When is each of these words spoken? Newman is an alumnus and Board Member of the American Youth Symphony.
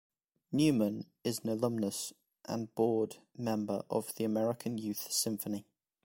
Newman 0.51 1.05
is 1.23 1.41
an 1.43 1.49
alumnus 1.49 2.11
and 2.45 2.73
Board 2.73 3.17
Member 3.37 3.83
of 3.87 4.15
the 4.15 4.23
American 4.23 4.79
Youth 4.79 5.11
Symphony. 5.11 5.67